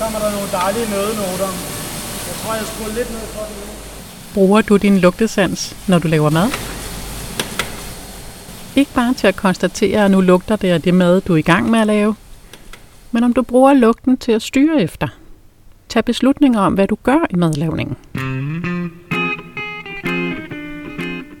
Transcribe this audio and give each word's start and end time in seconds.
kommer 0.00 0.18
der 0.18 0.30
nogle 0.36 0.48
dejlige 0.52 0.86
nødenoter. 0.94 1.50
Jeg 2.28 2.34
tror, 2.40 2.54
jeg 2.54 2.66
skruer 2.66 2.94
lidt 2.98 3.10
ned 3.10 3.26
for 3.34 3.44
den 3.48 3.54
nu. 3.60 3.66
Bruger 4.34 4.60
du 4.60 4.76
din 4.76 4.98
lugtesans, 4.98 5.76
når 5.88 5.98
du 5.98 6.08
laver 6.08 6.30
mad? 6.30 6.48
Ikke 8.76 8.94
bare 8.94 9.14
til 9.14 9.26
at 9.26 9.36
konstatere, 9.36 10.04
at 10.04 10.10
nu 10.10 10.20
lugter 10.20 10.56
det 10.56 10.68
af 10.68 10.82
det 10.82 10.94
mad, 10.94 11.20
du 11.20 11.32
er 11.32 11.36
i 11.36 11.42
gang 11.42 11.70
med 11.70 11.80
at 11.80 11.86
lave, 11.86 12.14
men 13.12 13.24
om 13.24 13.32
du 13.32 13.42
bruger 13.42 13.72
lugten 13.72 14.16
til 14.16 14.32
at 14.32 14.42
styre 14.42 14.82
efter. 14.82 15.08
Tag 15.88 16.04
beslutninger 16.04 16.60
om, 16.60 16.74
hvad 16.74 16.86
du 16.86 16.96
gør 17.02 17.26
i 17.30 17.36
madlavningen. 17.36 17.96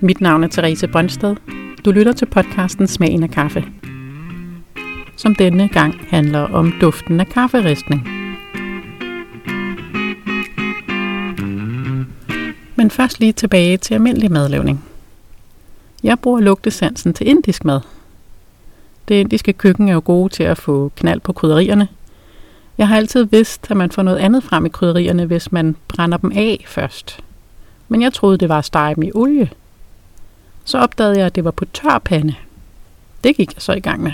Mit 0.00 0.20
navn 0.20 0.44
er 0.44 0.48
Therese 0.48 0.88
Brøndsted. 0.88 1.36
Du 1.84 1.90
lytter 1.90 2.12
til 2.12 2.26
podcasten 2.26 2.86
Smagen 2.86 3.22
af 3.22 3.30
kaffe, 3.30 3.64
som 5.16 5.34
denne 5.34 5.68
gang 5.68 5.94
handler 6.10 6.40
om 6.40 6.72
duften 6.80 7.20
af 7.20 7.26
kafferistning. 7.26 8.17
Men 12.88 12.92
først 12.92 13.20
lige 13.20 13.32
tilbage 13.32 13.76
til 13.76 13.94
almindelig 13.94 14.32
madlavning. 14.32 14.84
Jeg 16.02 16.18
bruger 16.18 16.40
lugtesansen 16.40 17.14
til 17.14 17.28
indisk 17.28 17.64
mad. 17.64 17.80
Det 19.08 19.14
indiske 19.14 19.52
køkken 19.52 19.88
er 19.88 19.92
jo 19.92 20.02
gode 20.04 20.32
til 20.32 20.42
at 20.42 20.58
få 20.58 20.92
knald 20.96 21.20
på 21.20 21.32
krydderierne. 21.32 21.88
Jeg 22.78 22.88
har 22.88 22.96
altid 22.96 23.24
vidst, 23.24 23.70
at 23.70 23.76
man 23.76 23.90
får 23.90 24.02
noget 24.02 24.18
andet 24.18 24.44
frem 24.44 24.66
i 24.66 24.68
krydderierne, 24.68 25.24
hvis 25.24 25.52
man 25.52 25.76
brænder 25.88 26.18
dem 26.18 26.32
af 26.34 26.64
først. 26.66 27.20
Men 27.88 28.02
jeg 28.02 28.12
troede, 28.12 28.38
det 28.38 28.48
var 28.48 28.58
at 28.58 28.64
stege 28.64 28.94
dem 28.94 29.02
i 29.02 29.10
olie. 29.14 29.50
Så 30.64 30.78
opdagede 30.78 31.18
jeg, 31.18 31.26
at 31.26 31.34
det 31.34 31.44
var 31.44 31.50
på 31.50 31.64
tør 31.64 31.98
pande. 31.98 32.34
Det 33.24 33.36
gik 33.36 33.54
jeg 33.54 33.62
så 33.62 33.72
i 33.72 33.80
gang 33.80 34.02
med. 34.02 34.12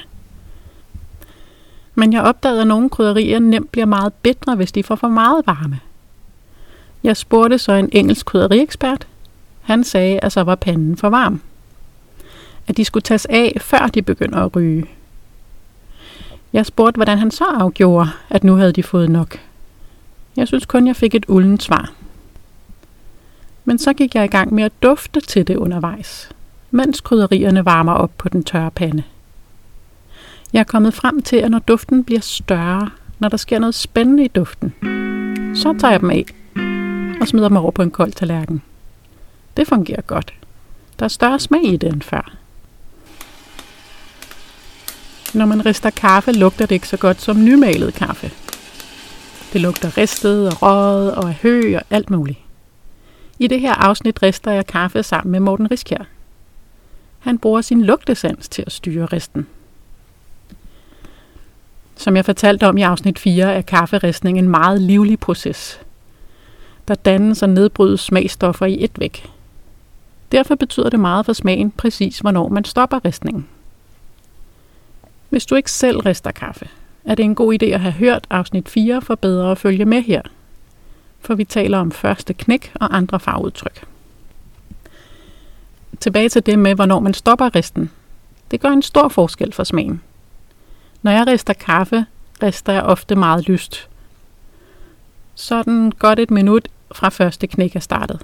Men 1.95 2.13
jeg 2.13 2.23
opdagede, 2.23 2.61
at 2.61 2.67
nogle 2.67 2.91
krydderier 2.91 3.39
nemt 3.39 3.73
bliver 3.73 3.87
meget 3.87 4.13
bedre, 4.15 4.57
hvis 4.57 4.73
de 4.73 4.83
får 4.83 4.95
for 4.95 5.09
meget 5.09 5.47
varme. 5.47 5.81
Jeg 7.05 7.17
spurgte 7.17 7.59
så 7.59 7.73
en 7.73 7.89
engelsk 7.93 8.27
krydderiekspert. 8.27 9.07
Han 9.63 9.85
sagde, 9.85 10.21
at 10.21 10.33
så 10.33 10.43
var 10.43 10.55
panden 10.55 10.97
for 10.97 11.09
varm. 11.09 11.41
At 12.67 12.77
de 12.77 12.85
skulle 12.85 13.03
tages 13.03 13.27
af, 13.27 13.57
før 13.61 13.87
de 13.87 14.03
begynder 14.03 14.39
at 14.39 14.57
ryge. 14.57 14.87
Jeg 16.53 16.67
spurgte, 16.67 16.99
hvordan 16.99 17.19
han 17.19 17.31
så 17.31 17.45
afgjorde, 17.45 18.11
at 18.31 18.45
nu 18.45 18.55
havde 18.55 18.73
de 18.73 18.83
fået 18.83 19.11
nok. 19.11 19.39
Jeg 20.37 20.49
synes 20.49 20.67
kun, 20.67 20.87
jeg 20.87 20.97
fik 20.97 21.15
et 21.15 21.25
uldent 21.29 21.63
svar. 21.63 21.93
Men 23.65 23.79
så 23.79 23.93
gik 23.93 24.15
jeg 24.15 24.25
i 24.25 24.29
gang 24.29 24.55
med 24.55 24.65
at 24.65 24.73
dufte 24.83 25.21
til 25.21 25.47
det 25.47 25.57
undervejs, 25.57 26.31
mens 26.71 27.01
krydderierne 27.01 27.65
varmer 27.65 27.93
op 27.93 28.11
på 28.19 28.29
den 28.29 28.45
tørre 28.45 28.71
pande. 28.71 29.03
Jeg 30.53 30.61
er 30.61 30.65
kommet 30.65 30.95
frem 30.95 31.23
til, 31.23 31.37
at 31.37 31.51
når 31.51 31.59
duften 31.59 32.05
bliver 32.05 32.21
større, 32.21 32.91
når 33.19 33.29
der 33.29 33.37
sker 33.37 33.59
noget 33.59 33.75
spændende 33.75 34.25
i 34.25 34.29
duften, 34.29 34.75
så 35.55 35.75
tager 35.79 35.93
jeg 35.93 36.01
dem 36.01 36.11
af 36.11 36.27
og 37.21 37.29
smider 37.29 37.49
dem 37.49 37.57
over 37.57 37.71
på 37.71 37.83
en 37.83 37.91
kold 37.91 38.13
tallerken. 38.13 38.63
Det 39.57 39.69
fungerer 39.69 40.01
godt. 40.01 40.35
Der 40.99 41.05
er 41.05 41.09
større 41.09 41.41
smag 41.41 41.65
i 41.65 41.77
det 41.77 41.93
end 41.93 42.03
før. 42.03 42.35
Når 45.35 45.47
man 45.47 45.67
rister 45.67 45.91
kaffe, 45.91 46.33
lugter 46.33 46.67
det 46.67 46.75
ikke 46.75 46.89
så 46.89 46.97
godt 46.97 47.21
som 47.21 47.45
nymalet 47.45 47.95
kaffe. 47.95 48.31
Det 49.53 49.61
lugter 49.61 49.99
ristet 49.99 50.49
og 50.49 50.63
røget 50.63 51.15
og 51.15 51.29
af 51.29 51.35
hø 51.35 51.77
og 51.77 51.83
alt 51.91 52.11
muligt. 52.11 52.39
I 53.39 53.47
det 53.47 53.61
her 53.61 53.75
afsnit 53.75 54.23
rister 54.23 54.51
jeg 54.51 54.67
kaffe 54.67 55.03
sammen 55.03 55.33
med 55.33 55.41
Morten 55.41 55.71
Riskjær. 55.71 56.05
Han 57.19 57.39
bruger 57.39 57.61
sin 57.61 57.83
lugtesans 57.83 58.49
til 58.49 58.65
at 58.67 58.73
styre 58.73 59.07
risten. 59.07 59.47
Som 61.97 62.17
jeg 62.17 62.25
fortalte 62.25 62.69
om 62.69 62.79
i 62.79 62.83
afsnit 62.83 63.19
4, 63.19 63.55
er 63.55 63.63
kafferistning 63.63 64.39
en 64.39 64.49
meget 64.49 64.81
livlig 64.81 65.21
proces. 65.21 65.81
Der 66.89 66.95
dannes 66.95 67.43
og 67.43 67.49
nedbrydes 67.49 68.01
smagstoffer 68.01 68.67
i 68.67 68.85
et 68.85 69.01
væk. 69.01 69.31
Derfor 70.33 70.55
betyder 70.55 70.91
det 70.91 71.01
meget 71.01 71.27
for 71.27 71.33
smagen 71.33 71.71
præcis, 71.71 72.19
hvornår 72.19 72.49
man 72.49 72.65
stopper 72.65 73.05
ristningen. 73.05 73.49
Hvis 75.29 75.47
du 75.47 75.55
ikke 75.55 75.71
selv 75.71 75.99
rister 75.99 76.31
kaffe, 76.31 76.69
er 77.05 77.15
det 77.15 77.25
en 77.25 77.35
god 77.35 77.55
idé 77.55 77.67
at 77.67 77.81
have 77.81 77.93
hørt 77.93 78.27
afsnit 78.31 78.69
4 78.69 79.03
for 79.03 79.15
bedre 79.15 79.51
at 79.51 79.59
følge 79.59 79.85
med 79.85 80.03
her. 80.03 80.23
For 81.21 81.35
vi 81.35 81.45
taler 81.45 81.79
om 81.79 81.93
første 81.93 82.33
knæk 82.33 82.73
og 82.75 82.97
andre 82.97 83.21
farveudtryk. 83.21 83.87
Tilbage 86.01 86.29
til 86.29 86.47
det 86.47 86.59
med, 86.59 86.75
hvornår 86.75 87.01
man 87.01 87.15
stopper 87.15 87.55
risten. 87.55 87.91
Det 88.51 88.61
gør 88.61 88.69
en 88.69 88.83
stor 88.83 89.09
forskel 89.09 89.53
for 89.53 89.65
smagen. 89.65 90.03
Når 91.03 91.11
jeg 91.11 91.27
rister 91.27 91.53
kaffe, 91.53 92.07
rister 92.43 92.73
jeg 92.73 92.83
ofte 92.83 93.17
meget 93.17 93.49
lyst. 93.49 93.89
Sådan 95.45 95.91
godt 95.99 96.19
et 96.19 96.31
minut 96.31 96.69
fra 96.93 97.09
første 97.09 97.47
knæk 97.47 97.77
er 97.77 97.81
startet. 97.81 98.21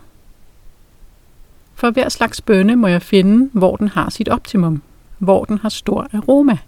For 1.75 1.91
hver 1.91 2.09
slags 2.09 2.41
bønne 2.41 2.77
må 2.77 2.87
jeg 2.87 3.03
finde, 3.03 3.51
hvor 3.53 3.77
den 3.77 3.89
har 3.89 4.11
sit 4.11 4.29
optimum, 4.29 4.83
hvor 5.19 5.45
den 5.45 5.59
har 5.59 5.69
stor 5.69 6.09
aroma. 6.13 6.59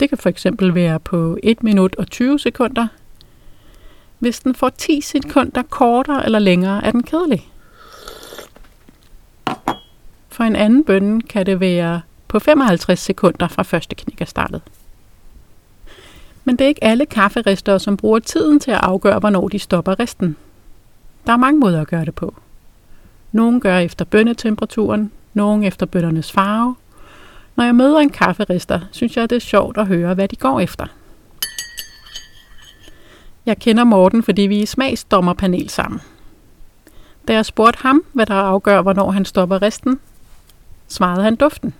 Det 0.00 0.08
kan 0.08 0.18
for 0.18 0.28
eksempel 0.28 0.74
være 0.74 1.00
på 1.00 1.38
1 1.42 1.62
minut 1.62 1.96
og 1.96 2.06
20 2.06 2.38
sekunder. 2.38 2.86
Hvis 4.18 4.40
den 4.40 4.54
får 4.54 4.68
10 4.68 5.00
sekunder 5.00 5.62
kortere 5.62 6.24
eller 6.24 6.38
længere, 6.38 6.84
er 6.84 6.90
den 6.90 7.02
kedelig. 7.02 7.48
For 10.28 10.44
en 10.44 10.56
anden 10.56 10.84
bønne 10.84 11.22
kan 11.22 11.46
det 11.46 11.60
være 11.60 12.00
på 12.28 12.38
55 12.38 13.00
sekunder 13.00 13.48
fra 13.48 13.62
første 13.62 13.94
knæk 13.94 14.20
er 14.20 14.24
startet. 14.24 14.62
Men 16.44 16.56
det 16.56 16.64
er 16.64 16.68
ikke 16.68 16.84
alle 16.84 17.06
kafferistere, 17.06 17.80
som 17.80 17.96
bruger 17.96 18.18
tiden 18.18 18.60
til 18.60 18.70
at 18.70 18.80
afgøre, 18.82 19.18
hvornår 19.18 19.48
de 19.48 19.58
stopper 19.58 20.00
resten. 20.00 20.36
Der 21.26 21.32
er 21.32 21.36
mange 21.36 21.60
måder 21.60 21.80
at 21.80 21.86
gøre 21.86 22.04
det 22.04 22.14
på. 22.14 22.34
Nogle 23.32 23.60
gør 23.60 23.78
efter 23.78 24.04
bønnetemperaturen, 24.04 25.12
nogle 25.34 25.66
efter 25.66 25.86
bønnernes 25.86 26.32
farve. 26.32 26.74
Når 27.56 27.64
jeg 27.64 27.74
møder 27.74 27.98
en 27.98 28.10
kafferister, 28.10 28.80
synes 28.90 29.16
jeg, 29.16 29.30
det 29.30 29.36
er 29.36 29.40
sjovt 29.40 29.78
at 29.78 29.86
høre, 29.86 30.14
hvad 30.14 30.28
de 30.28 30.36
går 30.36 30.60
efter. 30.60 30.86
Jeg 33.46 33.58
kender 33.58 33.84
Morten, 33.84 34.22
fordi 34.22 34.42
vi 34.42 34.58
er 34.58 34.62
i 34.62 34.66
smagsdommerpanel 34.66 35.70
sammen. 35.70 36.00
Da 37.28 37.32
jeg 37.32 37.46
spurgte 37.46 37.82
ham, 37.82 38.04
hvad 38.12 38.26
der 38.26 38.34
afgør, 38.34 38.82
hvornår 38.82 39.10
han 39.10 39.24
stopper 39.24 39.62
resten, 39.62 40.00
svarede 40.88 41.22
han 41.22 41.36
duften. 41.36 41.74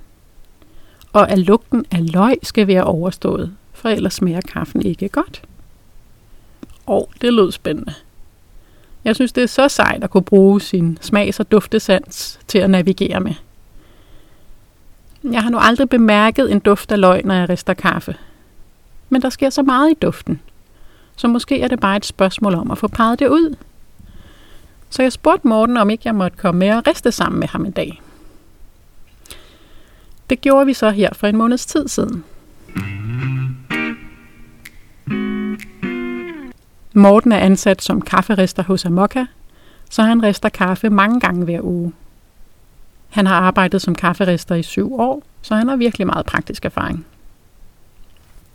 Og 1.13 1.31
at 1.31 1.39
lugten 1.39 1.87
af 1.91 2.13
løg 2.13 2.39
skal 2.43 2.67
være 2.67 2.85
overstået, 2.85 3.53
for 3.85 3.89
ellers 3.89 4.15
smager 4.15 4.41
kaffen 4.41 4.83
ikke 4.83 5.09
godt. 5.09 5.43
Og 6.87 7.11
det 7.21 7.33
lød 7.33 7.53
spændende. 7.53 7.95
Jeg 9.05 9.15
synes, 9.15 9.33
det 9.33 9.43
er 9.43 9.47
så 9.47 9.69
sejt 9.69 10.05
at 10.05 10.11
kunne 10.11 10.23
bruge 10.23 10.61
sin 10.61 10.99
smags- 11.01 11.41
og 11.41 11.51
duftesans 11.51 12.41
til 12.49 12.59
at 12.59 12.71
navigere 12.71 13.21
med. 13.21 13.35
Jeg 15.25 15.43
har 15.43 15.51
nu 15.51 15.59
aldrig 15.61 15.89
bemærket 15.89 16.53
en 16.53 16.59
duft 16.59 16.93
af 16.93 17.01
løg, 17.01 17.25
når 17.25 17.35
jeg 17.35 17.49
rister 17.49 17.75
kaffe. 17.75 18.17
Men 19.09 19.23
der 19.23 19.31
sker 19.31 19.51
så 19.51 19.63
meget 19.63 19.91
i 19.91 19.95
duften. 20.03 20.41
Så 21.17 21.29
måske 21.29 21.61
er 21.61 21.69
det 21.69 21.81
bare 21.81 21.97
et 21.97 22.07
spørgsmål 22.07 22.55
om 22.55 22.71
at 22.71 22.79
få 22.79 22.89
peget 22.89 23.19
det 23.19 23.29
ud. 23.29 23.57
Så 24.91 25.03
jeg 25.03 25.13
spurgte 25.13 25.49
Morten, 25.49 25.77
om 25.77 25.91
ikke 25.91 26.03
jeg 26.05 26.15
måtte 26.15 26.37
komme 26.37 26.59
med 26.59 26.71
og 26.71 26.87
riste 26.87 27.13
sammen 27.13 27.41
med 27.41 27.49
ham 27.49 27.65
en 27.65 27.73
dag. 27.73 28.03
Det 30.31 30.41
gjorde 30.41 30.67
vi 30.67 30.75
så 30.75 30.91
her 30.91 31.11
for 31.13 31.27
en 31.27 31.37
måneds 31.37 31.67
tid 31.67 31.89
siden. 31.89 32.25
Morten 36.97 37.33
er 37.33 37.39
ansat 37.39 37.83
som 37.83 38.01
kafferister 38.01 38.63
hos 38.63 38.85
Amokka, 38.85 39.25
så 39.91 40.03
han 40.03 40.23
rister 40.23 40.49
kaffe 40.49 40.91
mange 40.91 41.21
gange 41.21 41.45
hver 41.45 41.61
uge. 41.63 41.93
Han 43.09 43.27
har 43.27 43.35
arbejdet 43.35 43.83
som 43.83 43.95
kafferister 43.95 44.55
i 44.55 44.63
syv 44.63 45.01
år, 45.01 45.23
så 45.43 45.55
han 45.55 45.69
har 45.69 45.77
virkelig 45.77 46.07
meget 46.07 46.27
praktisk 46.27 46.65
erfaring. 46.65 47.07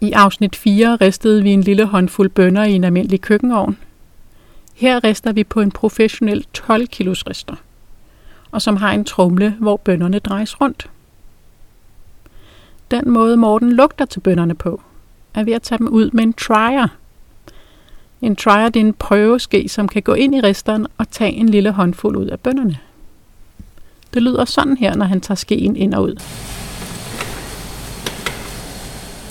I 0.02 0.12
afsnit 0.12 0.56
4 0.56 0.96
ristede 0.96 1.44
vi 1.44 1.50
en 1.50 1.62
lille 1.62 1.86
håndfuld 1.86 2.30
bønner 2.30 2.64
i 2.64 2.72
en 2.72 2.84
almindelig 2.84 3.22
køkkenovn. 3.22 3.78
Her 4.76 5.04
rister 5.04 5.32
vi 5.32 5.44
på 5.44 5.62
en 5.62 5.72
professionel 5.72 6.46
12 6.54 6.88
kilos 6.88 7.28
rister, 7.28 7.56
og 8.52 8.62
som 8.62 8.78
har 8.78 8.92
en 8.92 9.06
trumle, 9.06 9.56
hvor 9.60 9.78
bønderne 9.78 10.20
drejes 10.20 10.62
rundt. 10.62 10.90
Den 12.92 13.10
måde 13.10 13.38
Morten 13.38 13.72
lugter 13.72 14.06
til 14.06 14.20
bønderne 14.20 14.56
på, 14.56 14.82
er 15.34 15.44
ved 15.44 15.54
at 15.54 15.62
tage 15.62 15.78
dem 15.78 15.88
ud 15.88 16.12
med 16.12 16.24
en 16.24 16.34
tryer– 16.34 16.88
en 18.22 18.36
triad 18.36 18.76
er 18.76 18.80
en 18.80 18.94
prøveske, 18.94 19.70
som 19.70 19.88
kan 19.88 20.02
gå 20.02 20.14
ind 20.14 20.36
i 20.36 20.42
risteren 20.42 20.88
og 20.98 21.12
tage 21.12 21.32
en 21.32 21.50
lille 21.50 21.72
håndfuld 21.72 22.16
ud 22.16 22.26
af 22.26 22.40
bønderne. 22.40 22.78
Det 24.14 24.22
lyder 24.22 24.46
sådan 24.46 24.78
her, 24.78 24.96
når 24.96 25.06
han 25.06 25.22
tager 25.22 25.36
skeen 25.36 25.76
ind 25.76 25.94
og 25.94 26.04
ud. 26.04 26.16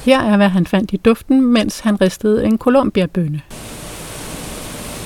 Her 0.05 0.21
er, 0.21 0.37
hvad 0.37 0.49
han 0.49 0.67
fandt 0.67 0.93
i 0.93 0.97
duften, 0.97 1.43
mens 1.43 1.81
han 1.81 2.01
ristede 2.01 2.45
en 2.45 2.59
Columbia-bønne. 2.59 3.43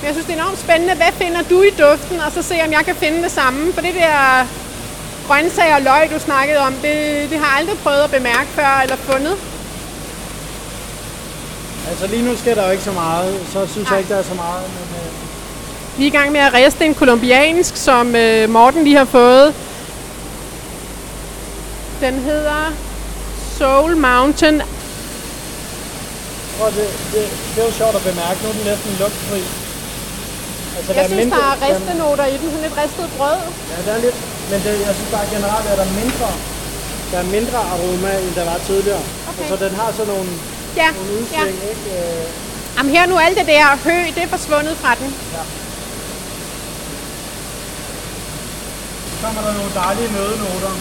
Jeg 0.03 0.11
synes, 0.11 0.25
det 0.27 0.35
er 0.35 0.41
enormt 0.41 0.57
spændende. 0.57 0.95
Hvad 0.95 1.13
finder 1.21 1.41
du 1.51 1.61
i 1.61 1.71
duften? 1.83 2.17
Og 2.25 2.31
så 2.31 2.41
se, 2.41 2.55
om 2.65 2.71
jeg 2.71 2.83
kan 2.85 2.95
finde 2.95 3.23
det 3.23 3.31
samme. 3.31 3.73
For 3.73 3.81
det 3.81 3.93
der 3.93 4.47
grøntsager 5.27 5.75
og 5.75 5.81
løg, 5.81 6.09
du 6.15 6.19
snakkede 6.19 6.59
om, 6.59 6.73
det, 6.73 6.95
det 7.29 7.37
har 7.41 7.49
jeg 7.51 7.57
aldrig 7.59 7.77
prøvet 7.77 8.03
at 8.07 8.11
bemærke 8.11 8.49
før 8.57 8.81
eller 8.83 8.95
fundet. 8.95 9.52
Altså 11.89 12.07
lige 12.07 12.23
nu 12.27 12.35
sker 12.37 12.55
der 12.55 12.65
jo 12.65 12.71
ikke 12.71 12.83
så 12.83 12.91
meget, 12.91 13.39
så 13.53 13.67
synes 13.67 13.85
Nej. 13.87 13.91
jeg 13.93 13.99
ikke, 13.99 14.13
der 14.13 14.19
er 14.19 14.23
så 14.23 14.33
meget. 14.33 14.63
Men, 14.63 14.87
øh, 14.99 15.11
Vi 15.97 16.03
er 16.03 16.07
i 16.07 16.15
gang 16.17 16.31
med 16.31 16.39
at 16.39 16.53
riste 16.53 16.85
en 16.85 16.95
kolumbiansk, 16.95 17.75
som 17.77 18.15
øh, 18.15 18.49
Morten 18.49 18.83
lige 18.83 18.97
har 18.97 19.05
fået. 19.05 19.53
Den 22.01 22.13
hedder 22.29 22.61
Soul 23.57 23.97
Mountain. 23.97 24.61
prøv, 26.57 26.69
det, 26.79 26.87
det, 27.13 27.21
det 27.55 27.59
er 27.61 27.67
jo 27.69 27.73
sjovt 27.81 27.95
at 27.99 28.03
bemærke, 28.09 28.37
nu 28.43 28.47
er 28.49 28.53
den 28.59 28.65
næsten 28.71 28.91
lugtfri. 29.01 29.41
Altså, 30.77 30.91
Jeg 30.99 31.05
synes, 31.13 31.29
der 31.33 31.43
er 31.51 31.55
der, 31.59 31.67
ristenoter 31.69 32.25
i 32.33 32.35
den, 32.41 32.47
sådan 32.51 32.63
lidt 32.67 32.77
ristet 32.83 33.07
brød. 33.17 33.39
ja, 33.71 33.77
der 33.87 33.91
er 33.97 34.01
lidt, 34.05 34.17
men 34.51 34.57
det, 34.65 34.71
jeg 34.87 34.93
synes 34.97 35.11
bare 35.17 35.27
generelt, 35.35 35.65
at 35.71 35.77
der 35.79 35.85
er 35.91 35.93
mindre, 36.03 36.29
der 37.11 37.17
er 37.23 37.27
mindre 37.37 37.59
aroma, 37.73 38.11
end 38.25 38.33
der 38.39 38.45
var 38.51 38.59
tidligere. 38.69 39.03
Okay. 39.29 39.39
Altså, 39.41 39.55
den 39.65 39.73
har 39.79 39.87
sådan 39.97 40.13
nogle, 40.13 40.29
Ja, 40.75 40.89
ja. 41.33 41.43
ikke? 41.45 41.89
Øh, 41.97 42.27
Jamen 42.77 42.91
her 42.95 43.05
nu 43.05 43.17
alt 43.17 43.37
det 43.37 43.47
der 43.47 43.77
hø, 43.83 43.97
det 44.15 44.23
er 44.23 44.27
forsvundet 44.27 44.77
fra 44.77 44.95
den. 44.95 45.13
så 49.11 49.25
kommer 49.25 49.41
der 49.41 49.53
nogle 49.53 49.71
dejlige 49.75 50.11
nødenoter. 50.11 50.73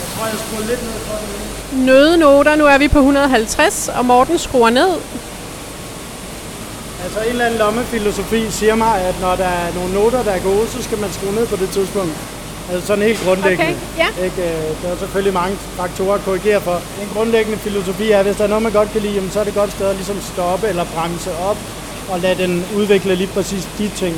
Jeg 0.00 0.06
tror, 0.16 0.26
jeg 0.26 0.38
skruer 0.46 0.66
lidt 0.70 0.82
ned 0.82 1.00
for 1.06 1.16
det. 1.16 1.28
nu. 1.72 1.84
Nødenoter, 1.84 2.56
nu 2.56 2.66
er 2.66 2.78
vi 2.78 2.88
på 2.88 2.98
150, 2.98 3.88
og 3.88 4.04
Morten 4.04 4.38
skruer 4.38 4.70
ned. 4.70 4.90
Altså 7.04 7.20
en 7.20 7.28
eller 7.30 7.44
anden 7.44 7.58
lommefilosofi 7.58 8.50
siger 8.50 8.74
mig, 8.74 9.00
at 9.00 9.20
når 9.20 9.36
der 9.36 9.44
er 9.44 9.74
nogle 9.74 9.94
noter, 9.94 10.22
der 10.22 10.30
er 10.32 10.38
gode, 10.40 10.68
så 10.70 10.82
skal 10.82 10.98
man 10.98 11.12
skrue 11.12 11.32
ned 11.34 11.46
på 11.46 11.56
det 11.56 11.70
tidspunkt. 11.70 12.12
Altså 12.70 12.86
sådan 12.86 13.04
helt 13.04 13.20
grundlæggende. 13.24 13.64
Okay, 13.64 14.02
ja. 14.18 14.24
Ikke, 14.24 14.42
øh, 14.42 14.82
der 14.82 14.88
er 14.92 14.96
selvfølgelig 14.98 15.34
mange 15.34 15.56
faktorer 15.56 16.14
at 16.14 16.24
korrigere 16.24 16.60
for. 16.60 16.74
En 17.02 17.08
grundlæggende 17.14 17.58
filosofi 17.58 18.10
er, 18.10 18.18
at 18.18 18.24
hvis 18.24 18.36
der 18.36 18.44
er 18.44 18.48
noget, 18.48 18.62
man 18.62 18.72
godt 18.72 18.92
kan 18.92 19.00
lide, 19.00 19.14
jamen, 19.14 19.30
så 19.30 19.40
er 19.40 19.44
det 19.44 19.54
godt 19.54 19.72
sted 19.72 19.86
at 19.86 19.96
ligesom 19.96 20.20
stoppe 20.20 20.66
eller 20.68 20.84
bremse 20.84 21.30
op 21.50 21.58
og 22.10 22.20
lade 22.20 22.42
den 22.42 22.64
udvikle 22.76 23.14
lige 23.14 23.30
præcis 23.34 23.68
de 23.78 23.90
ting. 23.96 24.16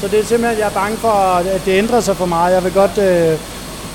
Så 0.00 0.08
det 0.08 0.18
er 0.18 0.24
simpelthen, 0.24 0.58
jeg 0.58 0.66
er 0.66 0.70
bange 0.82 0.96
for, 0.96 1.08
at 1.08 1.64
det 1.64 1.78
ændrer 1.78 2.00
sig 2.00 2.16
for 2.16 2.26
meget. 2.26 2.54
Jeg 2.54 2.64
vil 2.64 2.72
godt 2.72 2.98
øh, 2.98 3.38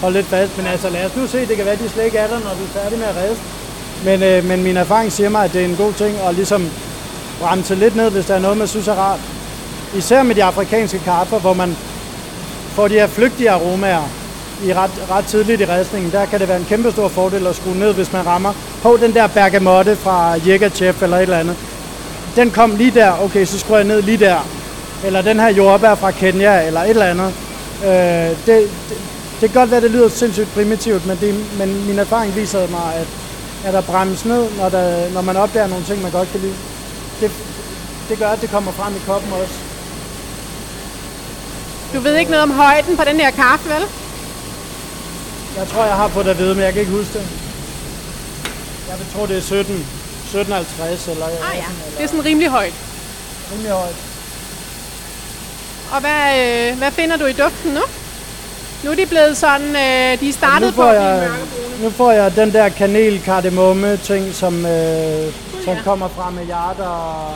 holde 0.02 0.16
lidt 0.16 0.28
fast, 0.28 0.57
men 0.57 0.68
altså 0.68 0.90
lad 0.90 1.06
os 1.06 1.16
nu 1.16 1.28
se, 1.28 1.45
det 1.45 1.56
kan 1.56 1.66
være, 1.66 1.74
at 1.74 1.80
de 1.80 1.90
slet 1.90 2.06
ikke 2.06 2.18
er 2.18 2.28
der, 2.28 2.40
når 2.40 2.54
du 2.60 2.63
er 2.63 2.81
færdig 2.81 3.00
med 3.00 3.07
at 3.07 3.16
riste. 3.16 3.44
Men, 4.06 4.24
øh, 4.24 4.45
men 4.45 4.63
min 4.63 4.78
erfaring 4.78 5.12
siger 5.12 5.30
mig, 5.30 5.44
at 5.44 5.54
det 5.54 5.62
er 5.62 5.66
en 5.66 5.75
god 5.75 5.94
ting 5.94 6.18
at 6.28 6.36
ligesom 6.36 6.69
bremse 7.42 7.75
lidt 7.75 7.95
ned, 7.95 8.12
hvis 8.12 8.25
der 8.25 8.36
er 8.36 8.40
noget, 8.40 8.57
man 8.57 8.68
synes 8.68 8.88
er 8.88 8.94
rart. 8.94 9.19
Især 9.95 10.24
med 10.24 10.36
de 10.36 10.44
afrikanske 10.44 11.00
kaffer, 11.00 11.40
hvor 11.40 11.54
man 11.54 11.78
får 12.80 12.88
de 12.88 12.94
her 12.94 13.08
flygtige 13.08 13.52
aromaer 13.52 14.04
i 14.64 14.74
ret, 14.74 14.92
ret 15.12 15.26
tidligt 15.26 15.62
i 15.62 15.66
ristningen. 15.66 16.12
Der 16.12 16.26
kan 16.26 16.40
det 16.40 16.48
være 16.48 16.60
en 16.60 16.66
kæmpe 16.66 16.92
stor 16.92 17.08
fordel 17.08 17.48
at 17.48 17.56
skrue 17.56 17.78
ned, 17.78 17.94
hvis 17.94 18.14
man 18.14 18.26
rammer 18.26 18.54
på 18.81 18.98
den 19.02 19.14
der 19.14 19.28
bergamotte 19.28 19.96
fra 19.96 20.34
Jägerchef 20.46 21.04
eller 21.04 21.18
et 21.18 21.22
eller 21.22 21.38
andet. 21.38 21.56
Den 22.36 22.52
kom 22.52 22.76
lige 22.76 22.92
der, 22.92 23.24
okay, 23.24 23.46
så 23.46 23.60
skruer 23.60 23.78
jeg 23.78 23.88
ned 23.88 24.02
lige 24.02 24.18
der. 24.18 24.48
Eller 25.06 25.22
den 25.22 25.40
her 25.40 25.48
jordbær 25.48 25.96
fra 25.96 26.12
Kenya, 26.12 26.68
eller 26.68 26.81
et 26.81 26.90
eller 26.90 27.06
andet. 27.06 27.34
Øh, 27.84 28.30
det, 28.46 28.46
det, 28.46 28.98
det 29.42 29.52
kan 29.52 29.60
godt 29.60 29.72
være, 29.72 29.78
at 29.78 29.84
det 29.84 29.92
lyder 29.92 30.10
sindssygt 30.10 30.54
primitivt, 30.54 31.06
men, 31.06 31.18
det, 31.22 31.46
men 31.58 31.88
min 31.88 32.00
erfaring 32.00 32.36
viser 32.36 32.68
mig, 32.68 32.94
at, 32.96 33.08
at 33.66 33.74
der 33.74 33.81
bremses 33.81 34.26
ned, 34.26 34.46
når, 34.58 34.70
der, 34.70 35.10
når 35.14 35.22
man 35.22 35.38
opdager 35.38 35.68
nogle 35.68 35.86
ting, 35.86 36.02
man 36.02 36.12
godt 36.12 36.31
kan 36.31 36.40
lide. 36.40 36.56
Det, 37.20 37.31
det 38.10 38.20
gør, 38.20 38.28
at 38.28 38.42
det 38.42 38.50
kommer 38.50 38.72
frem 38.72 38.94
i 38.96 39.02
koppen 39.08 39.31
også. 39.34 39.69
Du 41.94 42.00
ved 42.00 42.16
ikke 42.16 42.32
noget 42.32 42.44
om 42.44 42.52
højden 42.52 42.98
på 42.98 43.04
den 43.04 43.20
her 43.20 43.32
kaffe, 43.32 43.70
vel? 43.70 43.84
Jeg 45.58 45.68
tror, 45.68 45.86
jeg 45.86 45.96
har 45.96 46.08
fået 46.08 46.26
det 46.26 46.32
at 46.32 46.38
vide, 46.38 46.56
men 46.56 46.64
jeg 46.64 46.74
kan 46.74 46.80
ikke 46.80 46.92
huske 46.92 47.14
det. 47.14 47.28
Jeg 48.90 49.00
vil 49.00 49.08
tro, 49.14 49.26
det 49.26 49.38
er 49.38 49.42
17. 49.42 49.76
1750 49.76 51.08
eller 51.08 51.26
Ah 51.26 51.32
ja, 51.56 51.60
18, 51.60 51.76
det 51.98 52.04
er 52.04 52.08
sådan 52.08 52.26
rimelig 52.26 52.50
højt. 52.50 52.74
rimelig 53.52 53.72
højt. 53.72 53.96
Og 55.94 56.00
hvad, 56.00 56.24
øh, 56.72 56.78
hvad 56.78 56.92
finder 56.92 57.18
du 57.18 57.26
i 57.26 57.34
duften 57.34 57.72
nu? 57.72 57.82
Nu 58.84 58.92
er 58.92 58.96
de 58.96 59.06
blevet 59.06 59.38
sådan, 59.38 59.68
øh, 59.68 60.20
de 60.20 60.30
er 60.30 60.34
startet 60.34 60.76
på 60.76 60.86
jeg, 60.86 61.30
nu 61.82 61.90
får 61.90 62.12
jeg 62.12 62.36
den 62.36 62.54
der 62.54 62.70
kanel 62.70 63.22
kardemomme 63.22 63.98
ting, 63.98 64.34
som, 64.36 64.66
øh, 64.66 65.34
som 65.66 65.74
ja. 65.74 65.82
kommer 65.84 66.08
fra 66.08 66.30
Maillard 66.30 66.80
og 66.80 67.32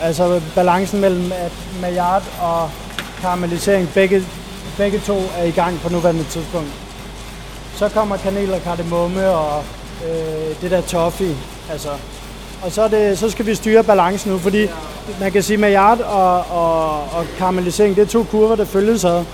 altså 0.00 0.40
balancen 0.54 1.00
mellem 1.00 1.32
at 1.32 1.52
Maillard 1.80 2.22
og 2.40 2.70
karamellisering, 3.20 3.88
begge, 3.94 4.24
begge 4.76 4.98
to 4.98 5.18
er 5.36 5.44
i 5.44 5.50
gang 5.50 5.80
på 5.80 5.88
nuværende 5.88 6.24
tidspunkt. 6.24 6.68
Så 7.76 7.88
kommer 7.88 8.16
kanel 8.16 8.54
og 8.54 8.62
kardemomme 8.62 9.28
og 9.28 9.64
øh, 10.08 10.60
det 10.62 10.70
der 10.70 10.80
toffee, 10.80 11.36
altså. 11.70 11.88
Og 12.62 12.72
så, 12.72 12.88
det, 12.88 13.18
så 13.18 13.30
skal 13.30 13.46
vi 13.46 13.54
styre 13.54 13.84
balancen 13.84 14.32
nu, 14.32 14.38
fordi 14.38 14.66
man 15.20 15.32
kan 15.32 15.42
sige, 15.42 15.56
Maillard 15.56 16.00
og, 16.00 16.38
og, 16.38 17.00
og 17.00 17.26
karamellisering, 17.38 17.96
det 17.96 18.02
er 18.02 18.06
to 18.06 18.24
kurver, 18.24 18.56
der 18.56 18.64
følges 18.64 19.04
ad 19.04 19.24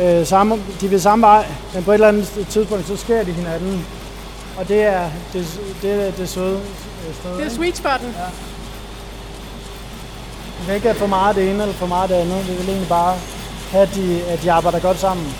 øh, 0.00 0.26
samme, 0.26 0.58
de 0.80 0.88
vil 0.88 1.00
samme 1.00 1.22
vej, 1.22 1.46
men 1.74 1.84
på 1.84 1.90
et 1.90 1.94
eller 1.94 2.08
andet 2.08 2.46
tidspunkt, 2.50 2.86
så 2.86 2.96
sker 2.96 3.22
de 3.24 3.32
hinanden. 3.32 3.86
Og 4.56 4.68
det 4.68 4.82
er 4.82 5.10
det, 5.32 5.60
det, 5.82 6.14
det 6.18 6.28
søde 6.28 6.60
øh, 7.08 7.14
sted. 7.14 7.36
Det 7.36 7.46
er 7.46 7.50
sweet 7.50 7.76
spotten. 7.76 8.08
Vi 8.08 8.14
vil 10.66 10.74
ikke 10.74 10.86
have 10.86 10.98
for 10.98 11.06
meget 11.06 11.36
det 11.36 11.50
ene 11.50 11.62
eller 11.62 11.74
for 11.74 11.86
meget 11.86 12.10
det 12.10 12.16
andet. 12.16 12.48
Vi 12.48 12.52
vil 12.52 12.68
egentlig 12.68 12.88
bare 12.88 13.16
have, 13.70 13.82
at 13.82 13.94
de, 13.94 14.22
at 14.28 14.42
de 14.42 14.52
arbejder 14.52 14.78
godt 14.80 14.98
sammen. 14.98 15.34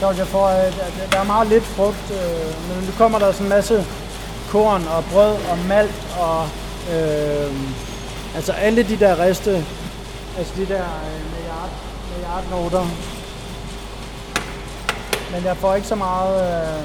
Så 0.00 0.10
jeg 0.10 0.26
får, 0.26 0.46
øh, 0.46 0.66
at 0.66 1.12
der 1.12 1.18
er 1.18 1.24
meget 1.24 1.48
lidt 1.48 1.64
frugt, 1.64 2.10
øh, 2.10 2.68
men 2.68 2.84
nu 2.86 2.92
kommer 2.98 3.18
der 3.18 3.32
sådan 3.32 3.46
en 3.46 3.50
masse 3.50 3.86
korn 4.50 4.86
og 4.96 5.04
brød 5.12 5.36
og 5.50 5.58
malt 5.68 6.06
og 6.20 6.48
øh, 6.94 7.52
altså 8.34 8.52
alle 8.52 8.82
de 8.82 8.96
der 8.96 9.18
reste, 9.20 9.64
altså 10.38 10.52
de 10.56 10.66
der 10.66 10.82
øh, 10.82 11.34
milliard, 11.36 11.70
milliardnoter. 12.14 12.86
Men 15.32 15.44
jeg 15.44 15.56
får 15.56 15.74
ikke 15.74 15.88
så 15.88 15.94
meget... 15.94 16.34
Øh, 16.42 16.82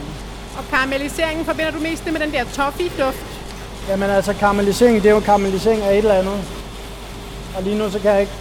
Og 0.58 0.64
karamelliseringen 0.70 1.46
forbinder 1.46 1.72
du 1.72 1.80
mest 1.80 2.06
det 2.06 2.14
med 2.14 2.22
den 2.22 2.32
der 2.32 2.44
toffee-duft. 2.44 3.35
Jamen 3.90 4.10
altså, 4.10 4.34
karamellisering, 4.34 5.04
det 5.04 5.10
er 5.10 5.14
jo 5.14 5.20
karamellisering 5.20 5.82
af 5.82 5.92
et 5.92 5.98
eller 5.98 6.14
andet. 6.14 6.40
Og 7.58 7.64
lige 7.64 7.78
nu, 7.78 7.90
så 7.90 8.00
kan 8.00 8.12
jeg 8.12 8.22
ikke 8.22 8.32